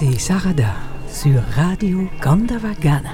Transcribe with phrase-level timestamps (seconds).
[0.00, 0.72] c'est Sarada
[1.08, 3.10] sur Radio Gandavagana.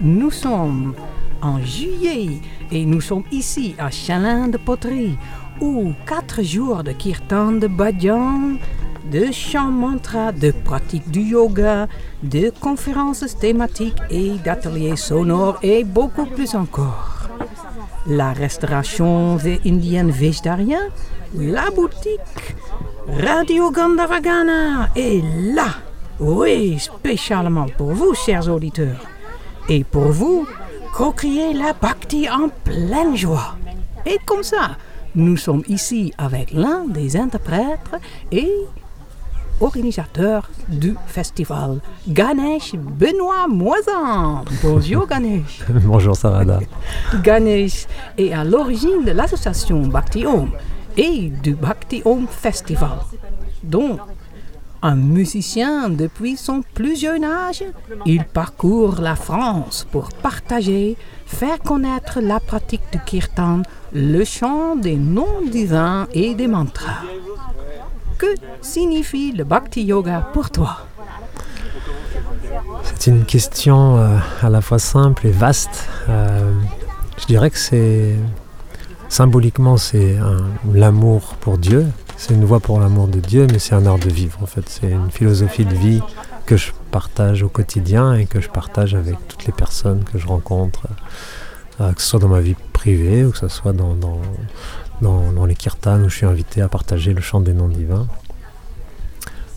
[0.00, 0.94] Nous sommes
[1.42, 2.40] en juillet
[2.70, 5.18] et nous sommes ici à Chalin de Poterie
[5.60, 8.56] où quatre jours de kirtan de bhajan,
[9.10, 11.88] de chant mantra, de pratique du yoga,
[12.22, 17.28] de conférences thématiques et d'ateliers sonores et beaucoup plus encore.
[18.06, 19.36] La restauration
[19.66, 20.88] indienne végétarienne,
[21.34, 22.56] la boutique
[23.08, 25.22] Radio Gandavagana est
[25.54, 25.66] là.
[26.20, 29.00] Oui, spécialement pour vous, chers auditeurs.
[29.68, 30.46] Et pour vous,
[30.94, 33.56] co-créer la bhakti en pleine joie.
[34.06, 34.76] Et comme ça,
[35.16, 37.90] nous sommes ici avec l'un des interprètes
[38.30, 38.50] et
[39.60, 44.44] organisateur du festival, Ganesh Benoît Moisan.
[44.62, 45.64] Bonjour Ganesh.
[45.68, 46.60] Bonjour Sarada.
[47.22, 50.50] Ganesh est à l'origine de l'association Bhakti Om
[50.96, 52.98] et du Bhakti Om Festival.
[53.62, 54.00] Donc,
[54.82, 57.62] un musicien depuis son plus jeune âge,
[58.04, 63.62] il parcourt la France pour partager, faire connaître la pratique du kirtan,
[63.92, 67.02] le chant des noms divins et des mantras.
[68.18, 70.78] Que signifie le Bhakti Yoga pour toi?
[72.82, 75.88] C'est une question euh, à la fois simple et vaste.
[76.08, 76.52] Euh,
[77.18, 78.16] je dirais que c'est
[79.12, 80.16] symboliquement c'est
[80.72, 84.08] l'amour pour Dieu, c'est une voie pour l'amour de Dieu, mais c'est un art de
[84.08, 84.66] vivre en fait.
[84.68, 86.00] C'est une philosophie de vie
[86.46, 90.26] que je partage au quotidien et que je partage avec toutes les personnes que je
[90.26, 90.86] rencontre,
[91.80, 93.94] euh, que ce soit dans ma vie privée ou que ce soit dans,
[95.02, 98.06] dans, les kirtans où je suis invité à partager le chant des noms divins.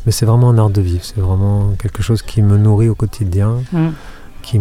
[0.06, 2.96] Mais c'est vraiment un art de vivre, c'est vraiment quelque chose qui me nourrit au
[2.96, 3.90] quotidien, mm.
[4.42, 4.60] qui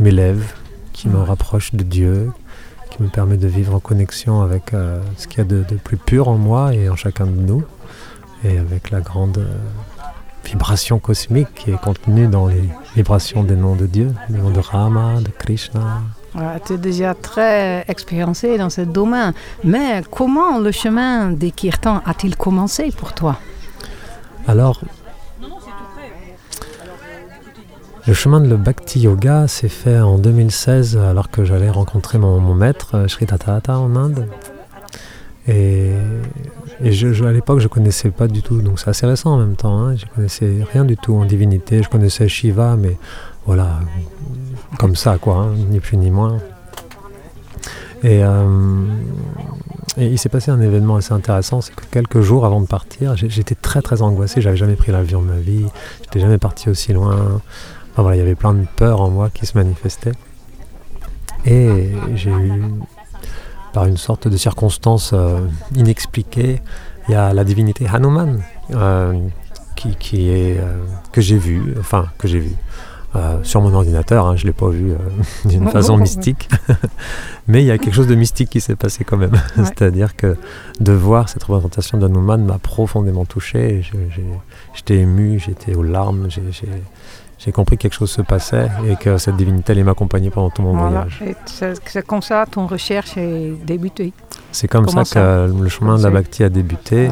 [0.00, 0.52] m'élève,
[0.92, 2.30] qui me rapproche de Dieu,
[2.92, 5.96] qui me permet de vivre en connexion avec euh, ce qu'il y a de, plus
[5.96, 7.64] pur en moi et en chacun de nous,
[8.44, 9.56] et avec la grande euh,
[10.44, 14.60] vibration cosmique qui est contenue dans les vibrations des noms de Dieu, les noms de
[14.60, 16.02] Rama, de Krishna.
[16.66, 19.32] tu es déjà très expériencé dans ce domaine,
[19.64, 23.38] mais comment le chemin des kirtans a-t-il commencé pour toi?
[24.46, 24.80] Alors,
[28.06, 32.40] le chemin de le Bhakti Yoga s'est fait en 2016 alors que j'allais rencontrer mon,
[32.54, 34.26] maître euh, Sri Tathagata en Inde.
[35.46, 35.92] Et,
[36.80, 39.78] à l'époque, je connaissais pas du tout, donc c'est assez récent en même temps.
[39.78, 41.82] Hein, je connaissais rien du tout en divinité.
[41.82, 42.96] Je connaissais Shiva, mais
[43.46, 43.80] voilà,
[44.78, 46.38] comme ça, quoi, hein, ni plus ni moins.
[48.02, 48.84] Et, euh,
[49.96, 53.14] et il s'est passé un événement assez intéressant, c'est que quelques jours avant de partir,
[53.16, 54.40] j'étais très très angoissé.
[54.40, 55.66] J'avais jamais pris l'avion de ma vie,
[56.02, 57.40] j'étais jamais parti aussi loin
[57.98, 60.12] il y avait plein de peurs en moi qui se manifestaient.
[61.44, 62.62] Et j'ai eu,
[63.72, 65.40] par une sorte de circonstance euh,
[65.74, 66.60] inexpliquée,
[67.08, 68.40] il y a la divinité Hanuman
[68.72, 69.18] euh,
[69.76, 72.54] qui, est, euh, que j'ai vu, enfin que j'ai vu
[73.42, 74.94] sur mon ordinateur, hein, je ne l'ai pas vu
[75.44, 76.48] d'une façon mystique,
[77.46, 79.38] mais il y a quelque chose de mystique qui s'est passé quand même.
[79.56, 80.38] C'est-à-dire que
[80.80, 83.84] de voir cette représentation d'Hanuman m'a profondément touché,
[84.74, 86.40] j'étais ému, j'étais aux larmes, j'ai
[87.44, 90.62] j'ai compris que quelque chose se passait et que cette divinité allait m'accompagner pendant tout
[90.62, 91.22] mon voyage.
[91.84, 94.12] C'est comme ça ton recherche est débutée.
[94.52, 97.10] C'est comme ça, que le chemin de la Bhakti a débuté.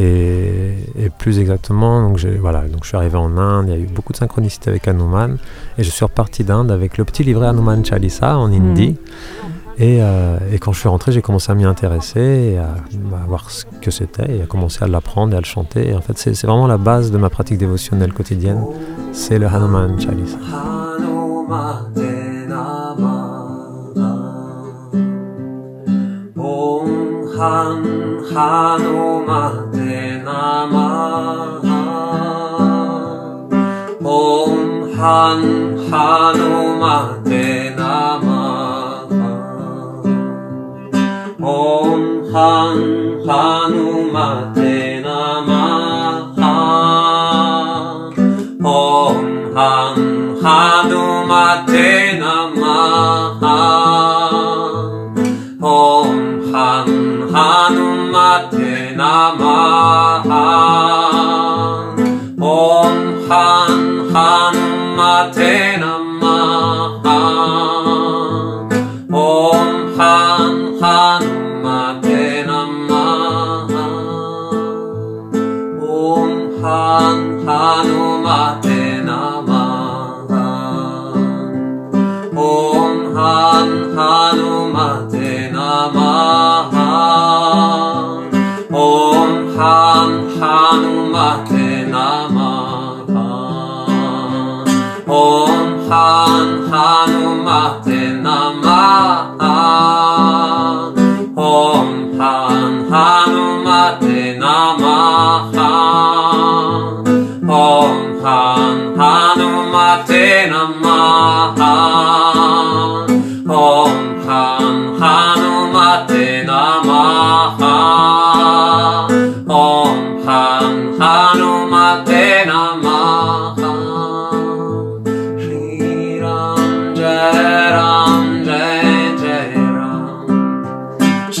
[0.00, 3.86] Et, plus exactement, donc, voilà, donc je suis arrivé en Inde, il y a eu
[3.86, 5.38] beaucoup de synchronicité avec Hanuman,
[5.76, 8.96] et je suis reparti d'Inde avec le petit livret Hanuman Chalisa en hindi.
[9.80, 12.74] Euh, et, quand je suis rentré, j'ai commencé à m'y intéresser, à,
[13.26, 15.94] voir ce que c'était, et à commencer à l'apprendre et à le chanter.
[15.94, 18.64] En fait, c'est vraiment la base de ma pratique dévotionnelle quotidienne,
[19.12, 20.38] c'est le Hanuman Chalisa.
[27.40, 27.98] Han
[43.28, 46.56] Hanumate Namaha
[48.62, 49.26] Om
[49.56, 49.96] Han
[50.42, 51.90] Hanumate
[52.20, 53.58] Namaha
[55.62, 56.88] Om Han
[57.32, 60.57] Hanumate Namaha Om
[95.90, 97.28] Han Hanu
[101.36, 101.88] Om
[102.18, 105.72] Han Hanu Mate Namaha.
[107.48, 109.50] Om Han Hanu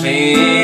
[0.02, 0.57] change.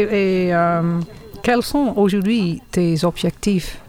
[0.00, 1.00] Et, euh,
[1.42, 3.80] quels sont aujourd'hui tes objectifs?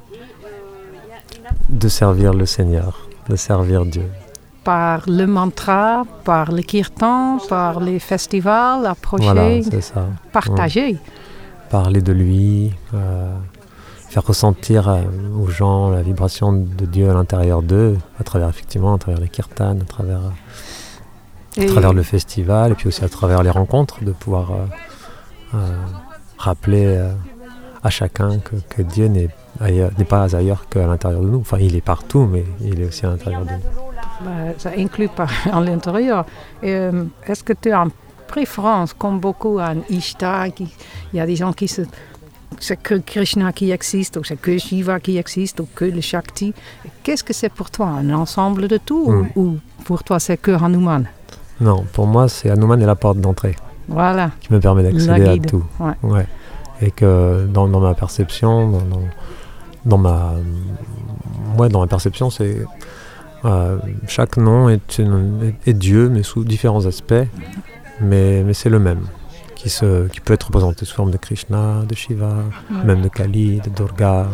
[1.69, 4.05] De servir le Seigneur, de servir Dieu.
[4.63, 8.93] Par le mantra, par le kirtan, par les festivals.
[9.17, 10.05] Voilà, ça.
[10.31, 10.97] Partager.
[11.69, 13.33] Parler de lui, euh,
[14.09, 15.01] faire ressentir euh,
[15.41, 19.29] aux gens la vibration de Dieu à l'intérieur d'eux, à travers effectivement, à travers les
[19.29, 20.21] kirtans, à travers,
[21.57, 24.51] à travers le festival, et puis aussi à travers les rencontres, de pouvoir
[26.37, 27.13] rappeler euh,
[27.83, 29.29] à chacun que, Dieu n'est
[30.07, 31.39] pas ailleurs qu'à l'intérieur de nous.
[31.39, 34.25] Enfin, il est partout, mais il est aussi à l'intérieur de nous.
[34.25, 36.25] Bah, ça inclut pas à l'intérieur.
[36.63, 37.91] Euh, est-ce que tu as une
[38.27, 40.67] préférence, comme beaucoup, à un Ishtar Il
[41.13, 41.83] y a des gens qui se
[42.59, 46.53] c'est que Krishna qui existe, ou c'est que Shiva qui existe, ou que le Shakti.
[47.01, 51.05] Qu'est-ce que c'est pour toi Un ensemble de tout ou, pour toi c'est que Hanuman?
[51.59, 53.55] Non, pour moi c'est Hanuman est la porte d'entrée.
[53.91, 54.31] Voilà.
[54.39, 55.63] Qui me permet d'accéder à tout.
[56.03, 56.25] Ouais.
[56.81, 58.81] Et que dans, ma perception,
[59.85, 60.33] dans, ma,
[61.57, 62.65] ouais, dans ma perception, c'est
[63.45, 63.77] euh,
[64.07, 65.01] chaque nom est,
[65.65, 67.13] est, Dieu, mais sous différents aspects,
[67.99, 69.01] mais, mais c'est le même,
[69.55, 72.35] qui, se, qui peut être représenté sous forme de Krishna, de Shiva,
[72.85, 74.27] même de Kali, de Durga,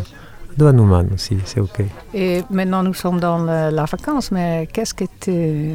[0.57, 1.81] de Hanuman aussi, c'est OK.
[2.13, 5.05] Et maintenant, nous sommes dans la vacance, mais qu'est-ce que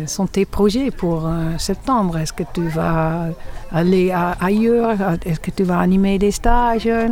[0.07, 2.19] sont tes projets pour euh, septembre?
[2.19, 3.27] Est-ce que tu vas
[3.71, 4.97] aller ailleurs?
[5.25, 6.87] Est-ce que tu vas animer des stages?
[6.87, 7.09] Euh,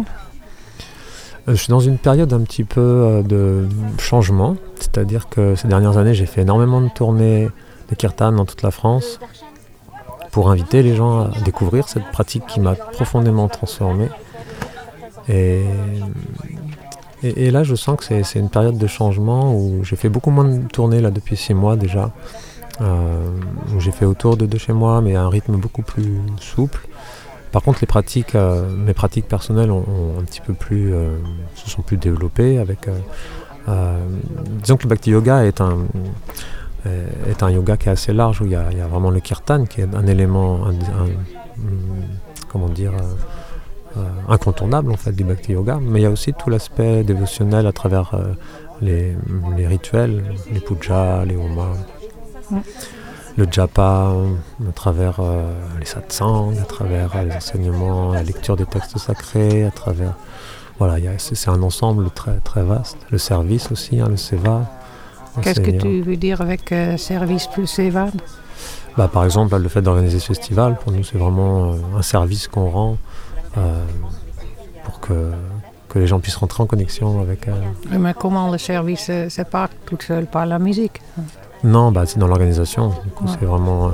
[1.47, 3.69] Je suis dans une période un petit peu euh, de
[3.99, 7.49] changement, c'est-à-dire que ces dernières années, j'ai fait énormément de tournées
[7.89, 9.21] de kirtan dans toute la France
[10.33, 14.09] pour inviter les gens à découvrir cette pratique qui m'a profondément transformé.
[15.29, 15.65] Et
[17.23, 20.45] et, là, je sens que c'est une période de changement où j'ai fait beaucoup moins
[20.45, 22.13] de tournées là depuis six mois déjà.
[22.81, 23.29] Euh,
[23.79, 26.81] j'ai fait autour de, chez moi, mais à un rythme beaucoup plus souple.
[27.53, 29.85] Par contre, les pratiques, euh, mes pratiques personnelles ont,
[30.19, 31.19] un petit peu plus, euh,
[31.57, 32.59] se sont plus développées.
[32.59, 32.89] Avec,
[34.63, 35.77] disons que le Bhakti Yoga est un,
[37.51, 40.07] yoga qui est assez large où il y a, vraiment le kirtan qui est un
[40.07, 40.61] élément,
[42.49, 42.93] comment dire
[44.29, 47.73] incontournable en fait du Bhakti Yoga, mais il y a aussi tout l'aspect dévotionnel à
[47.73, 48.35] travers euh,
[48.81, 51.75] les, rituels, les pujas, les homas,
[53.37, 54.13] le japa,
[54.69, 59.71] à travers euh, les satsangs, à travers les enseignements, la lecture des textes sacrés, à
[59.71, 60.15] travers
[60.79, 62.97] voilà, c'est un ensemble très très vaste.
[63.11, 64.63] Le service aussi, hein, le seva.
[65.43, 68.07] Qu'est-ce que tu veux dire avec service plus seva?
[68.97, 72.71] Bah, Par exemple, le fait d'organiser ce festival, pour nous, c'est vraiment un service qu'on
[72.71, 72.97] rend euh,
[74.85, 75.33] pour que,
[75.89, 77.49] que les gens puissent rentrer en connexion avec.
[77.49, 77.53] Euh,
[77.91, 81.01] Mais comment le service, c'est pas tout seul par la musique?
[81.65, 82.93] Non, bah, c'est dans l'organisation.
[83.27, 83.89] C'est vraiment.
[83.89, 83.91] Euh,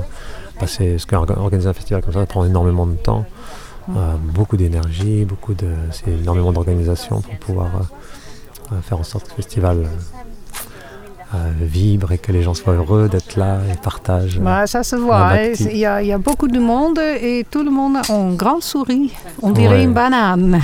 [0.59, 3.25] bah, ce qu'organiser un festival comme ça, ça prend énormément de temps,
[4.33, 7.67] beaucoup d'énergie, beaucoup de, c'est énormément d'organisation pour pouvoir
[8.81, 9.87] faire en sorte que le festival
[11.59, 14.39] vibre et que les gens soient heureux d'être là et partagent.
[14.39, 15.51] Bah, ça se voit, hein.
[15.59, 18.61] il y, a, y, a beaucoup de monde et tout le monde a un grand
[18.61, 20.61] sourire, on dirait une banane.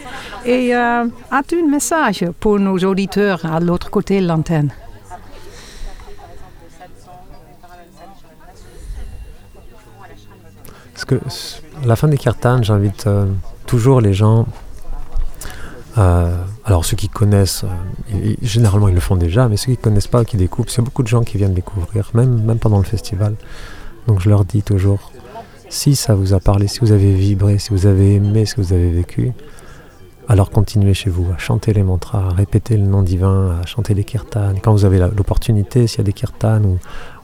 [0.44, 4.70] et euh, as-tu un message pour nos auditeurs à l'autre côté de l'antenne?
[10.92, 11.16] Parce que
[11.82, 13.26] à la fin des kirtans, j'invite euh,
[13.66, 14.46] toujours les gens
[15.98, 19.82] euh, alors ceux qui connaissent, euh, généralement ils le font déjà, mais ceux qui ne
[19.82, 22.84] connaissent pas, qui découvrent, c'est beaucoup de gens qui viennent découvrir, même, même pendant le
[22.84, 23.34] festival.
[24.06, 25.12] Donc je leur dis toujours,
[25.68, 28.62] si ça vous a parlé, si vous avez vibré, si vous avez aimé ce que
[28.62, 29.32] vous avez vécu,
[30.26, 33.92] alors continuez chez vous à chanter les mantras, à répéter le nom divin, à chanter
[33.92, 34.54] les kirtans.
[34.62, 36.62] Quand vous avez l'opportunité, s'il y a des kirtans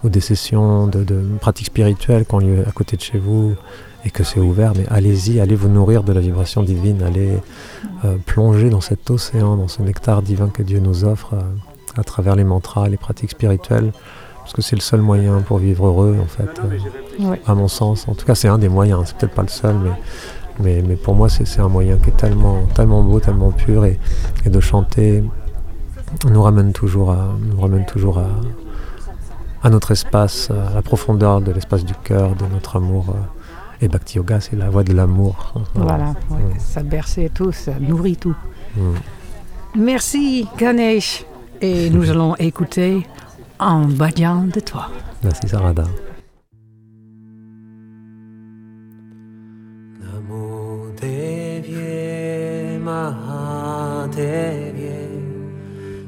[0.04, 3.54] ou, des sessions de pratiques spirituelles qui ont lieu à côté de chez vous
[4.04, 7.37] et que c'est ouvert, mais allez-y, allez vous nourrir de la vibration divine, allez
[8.04, 11.40] euh, plonger dans cet océan, dans ce nectar divin que Dieu nous offre euh,
[11.97, 13.92] à travers les mantras, les pratiques spirituelles,
[14.38, 17.40] parce que c'est le seul moyen pour vivre heureux, en fait, euh, Ouais.
[17.47, 18.09] à mon sens.
[18.09, 19.90] En tout cas, c'est un des moyens, c'est peut-être pas le seul, mais,
[20.62, 23.99] mais, mais pour moi, c'est un moyen qui est tellement, tellement beau, tellement pur, et,
[24.47, 25.23] et de chanter
[26.28, 28.26] nous ramène toujours à, nous ramène toujours à,
[29.62, 33.14] à notre espace, à la profondeur de l'espace du cœur, de notre amour.
[33.82, 35.54] Et Bhakti Yoga, c'est la voie de l'amour.
[35.75, 36.58] Voilà, Ouais.
[36.58, 38.37] ça berçait tout, ça nourrit tout.
[38.76, 38.92] Mm.
[39.76, 41.25] Merci Ganesh.
[41.62, 43.06] Et nous allons écouter
[43.58, 44.88] En bhajan de toi.
[45.22, 45.84] Merci Sarada.
[50.00, 54.10] Namo Devye Mahadevye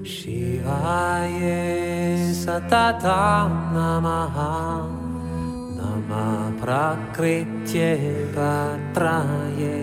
[0.05, 1.53] Shivaye
[2.35, 4.89] Satatam Namaha
[6.63, 7.91] prakritje
[8.35, 9.77] patraje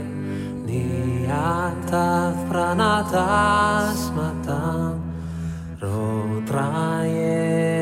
[0.63, 3.27] niyata pranata
[3.91, 4.95] smatam
[5.81, 7.35] rotraye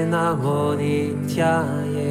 [0.09, 2.09] namo nityaye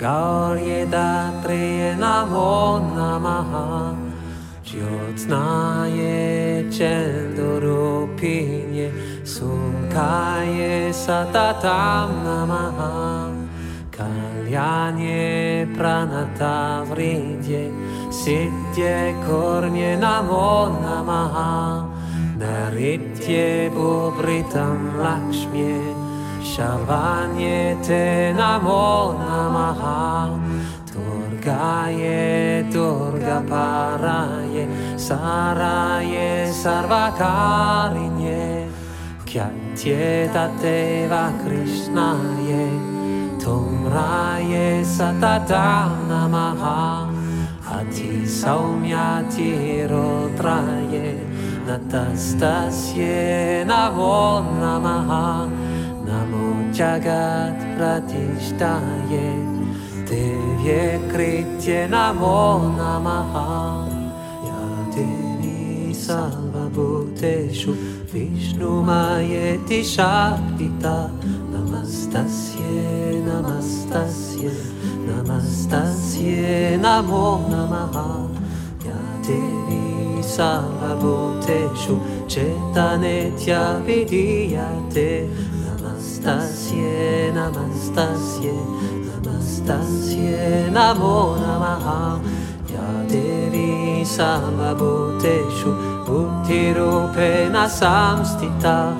[0.00, 3.92] gaurye datriye namo namaha.
[4.64, 6.16] Jyotnaye
[6.72, 8.88] chendorupinye
[9.24, 13.23] sunkaye satatam namaha.
[14.54, 17.72] Marianie pranata vridje,
[18.10, 20.70] sitje kornje namo
[21.02, 21.82] maha,
[22.38, 25.82] naritje bubritam lakshmye,
[26.40, 30.30] shavanye te namona maha,
[30.86, 38.70] Durgaye Durga paraye, saraye sarvakarinye,
[39.26, 42.93] kyatye tateva krishnaye,
[43.44, 47.06] 同那夜實達達那瑪哈
[47.60, 51.20] ，hati saumyati rotraye
[51.68, 55.44] natastasye namo namaha
[56.08, 57.36] namo maha,
[59.12, 59.28] ja
[60.08, 60.24] te
[61.12, 61.86] kritye
[65.92, 67.74] salva namaha
[68.14, 71.10] Vishnu maje ti tishakita
[71.84, 74.50] Namastasye Namastasye
[75.06, 78.26] Namastasye Namo Namaha.
[78.86, 85.28] Ya Devi Sarvabhuteshu Chetanetya Vidiyate.
[85.60, 88.54] Namastasye Namastasye
[89.04, 92.18] Namastasye Namo Namaha.
[92.72, 95.70] Ya Devi Sarvabhuteshu
[96.06, 98.96] Bhuttirupena Samstita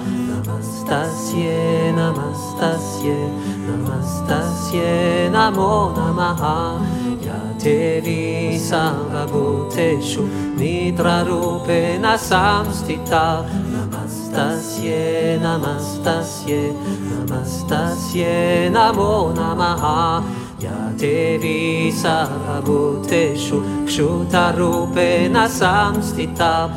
[1.35, 3.19] Namastasye Namastasye
[3.67, 6.79] Namastasye Namo Namaha
[7.21, 10.23] Ya Devi Sarvabhuteshu
[10.57, 16.73] Nidrarupena Samstita Namastasye Namastasye
[17.11, 20.23] Namastasye Namo Namaha
[20.61, 26.71] Ya Devi Sarvabhuteshu Kshutarupena Samstita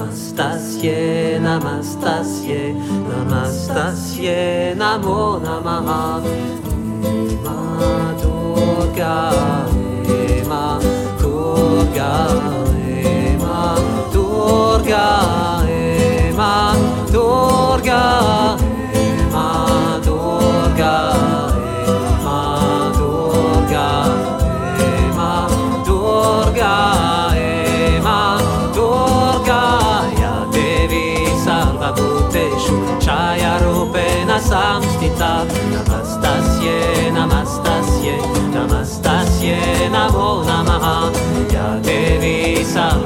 [0.00, 2.60] Namastasye Namastasye
[3.08, 6.22] Namastasye Namo Namaha.
[7.44, 7.58] Ma
[8.20, 9.16] Durga
[10.08, 10.80] Ema
[11.20, 12.10] Durga
[12.88, 13.76] Ema
[14.12, 14.29] Durga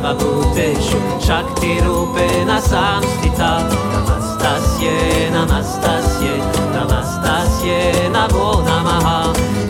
[0.05, 3.49] सर्वभूतेषु शक्तिरूपेण संस्थिता
[3.93, 4.91] नमस्तस्ये
[5.35, 6.33] नमस्तस्ये
[6.75, 7.79] नमस्तस्ये
[8.17, 9.07] नमो नमः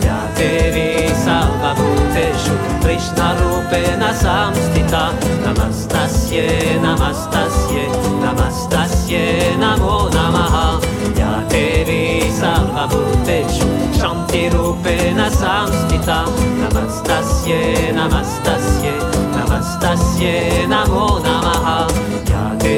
[0.05, 0.89] या देवी
[1.23, 5.03] सर्वभूतेषु कृष्णरूपेण संस्थिता
[5.45, 6.45] नमस्तस्ये
[6.85, 7.87] नमस्तस्ये
[8.25, 9.23] नमस्तस्ये
[9.63, 10.55] नमो नमः
[11.21, 12.03] या देवी
[12.41, 13.69] सर्वभूतेषु
[14.01, 16.23] शान्तिरूपेण संस्थिता
[16.61, 17.61] नमस्तस्ये
[17.99, 19.14] नमस्तस्ये
[19.55, 20.31] नमस्तस्य
[20.67, 21.67] नभो नमः
[22.27, 22.75] ज्ञादे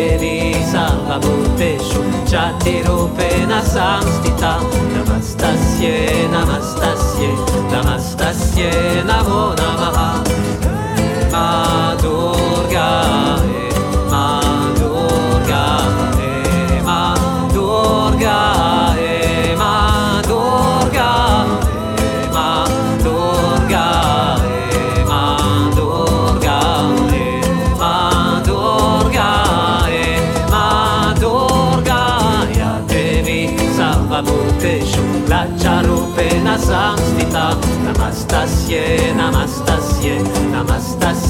[0.72, 4.52] सर्वभूतेषु चातिरूपेण संस्थिता
[4.94, 5.90] नमस्तस्य
[6.34, 7.32] नमस्तस्य
[7.74, 8.70] नमस्तस्य
[9.10, 9.67] नभो नमः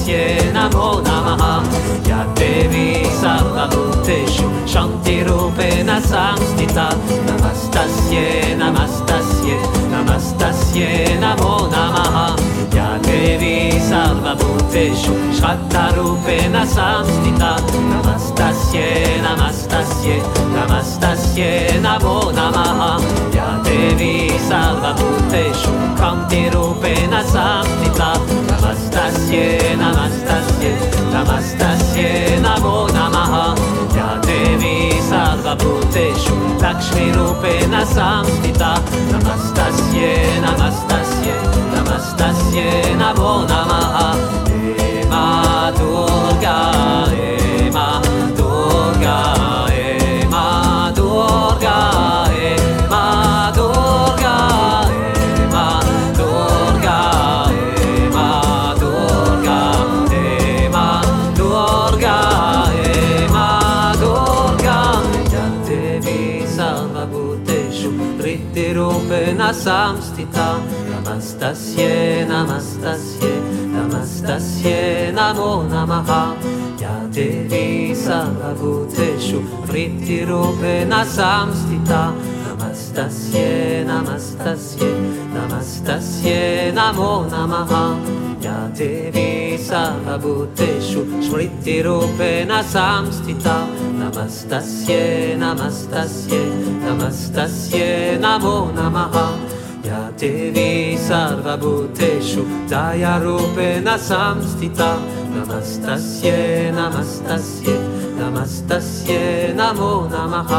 [0.09, 1.41] ेन भो नमः
[2.05, 2.51] ज्ञाते
[3.21, 6.85] सूत्रेषु शङ्क्तिरूपेण संस्थिता।
[7.27, 8.15] नमस्तस्य
[8.61, 9.49] नमस्तस्य
[9.93, 10.81] नमस्तस्य
[11.23, 12.06] न भो नमः।
[14.27, 17.57] Devi Sarvabhuteshu Shraddha Rupena Samstita.
[17.91, 20.21] Namastasye, Namastasye,
[20.53, 22.99] Namastasye, Namo Namaha
[23.33, 28.13] Ya Devi Sarvabhuteshu Kanti Rupena Samstita.
[28.49, 30.71] Namastasye, Namastasye,
[31.13, 33.55] Namastasye, Namo Namaha
[33.95, 38.75] Ya Devi Sarvabhuteshu Lakshmi Rupena Samstita.
[39.11, 41.33] Namastasye, Namastasye,
[41.73, 44.06] Namastasye, Namo Namaha
[72.37, 73.29] नमस्तस्ये
[73.73, 74.77] नमस्तस्ये
[75.17, 76.09] नमो नमः
[76.81, 82.01] या देवी सर्वभूतेषु वृत्तिरूपेण संस्थिता
[82.45, 83.47] नमस्तस्ये
[83.89, 84.91] नमस्तस्ये
[85.33, 86.37] नमस्तस्ये
[86.77, 87.73] नमो नमः
[88.45, 89.27] या देवी
[89.69, 93.57] सर्वभूतेषु स्मृतिरूपेण संस्थिता
[94.01, 95.03] नमस्तस्ये
[95.43, 96.45] नमस्तस्ये
[96.85, 97.89] नमस्तस्ये
[98.25, 99.17] नमो नमः
[100.21, 100.71] थिवी
[101.07, 104.89] सर्वभूतेषु छायारूपेण संस्थिता
[105.33, 106.31] नमस्तस्य
[106.77, 107.73] नमस्तस्य
[108.19, 109.17] नमस्तस्य
[109.59, 110.51] नमो नमः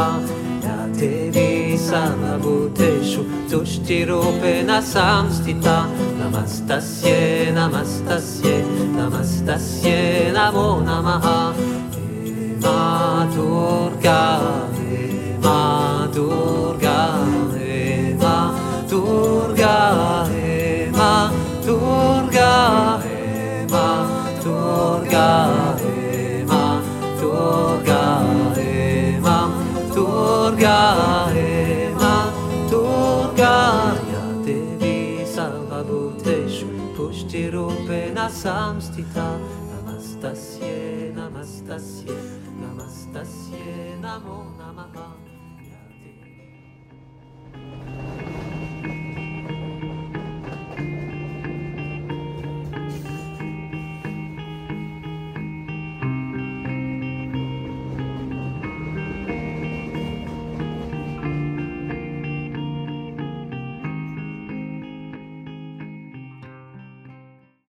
[0.65, 5.77] याथिवी सर्वभूतेषु तुष्टिरूपेण संस्थिता
[6.21, 7.11] नमस्तस्य
[7.57, 8.55] नमस्तस्य
[8.99, 9.95] नमस्तस्य
[10.37, 11.27] नमो नमः
[12.63, 14.21] माधुर्गा
[15.43, 15.59] मा
[37.29, 39.37] Pushti Rupena Samstita
[39.69, 42.15] Namastasye, Namastasye,
[42.59, 45.08] Namastasye, Namo Namaha